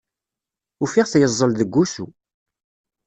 Ufiɣ-t 0.83 1.13
yeẓẓel 1.19 1.51
deg 1.59 1.69
wusu. 1.75 2.05